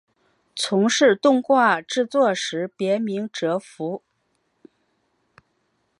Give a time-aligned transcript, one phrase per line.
[0.55, 4.01] 从事动画制作时别名哲夫。